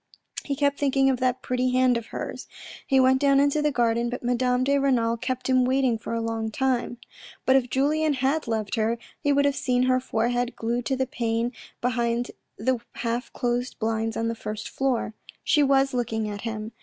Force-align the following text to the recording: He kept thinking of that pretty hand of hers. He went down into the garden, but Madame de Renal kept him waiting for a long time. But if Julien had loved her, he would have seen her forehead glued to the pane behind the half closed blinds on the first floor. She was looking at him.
He 0.43 0.55
kept 0.55 0.79
thinking 0.79 1.11
of 1.11 1.19
that 1.19 1.43
pretty 1.43 1.69
hand 1.73 1.95
of 1.95 2.07
hers. 2.07 2.47
He 2.87 2.99
went 2.99 3.21
down 3.21 3.39
into 3.39 3.61
the 3.61 3.69
garden, 3.71 4.09
but 4.09 4.23
Madame 4.23 4.63
de 4.63 4.79
Renal 4.79 5.15
kept 5.15 5.47
him 5.47 5.63
waiting 5.63 5.95
for 5.99 6.15
a 6.15 6.21
long 6.23 6.49
time. 6.49 6.97
But 7.45 7.55
if 7.55 7.69
Julien 7.69 8.13
had 8.13 8.47
loved 8.47 8.73
her, 8.73 8.97
he 9.19 9.31
would 9.31 9.45
have 9.45 9.55
seen 9.55 9.83
her 9.83 9.99
forehead 9.99 10.55
glued 10.55 10.87
to 10.87 10.95
the 10.95 11.05
pane 11.05 11.51
behind 11.81 12.31
the 12.57 12.79
half 12.93 13.31
closed 13.33 13.77
blinds 13.77 14.17
on 14.17 14.27
the 14.27 14.33
first 14.33 14.69
floor. 14.69 15.13
She 15.43 15.61
was 15.61 15.93
looking 15.93 16.27
at 16.27 16.41
him. 16.41 16.71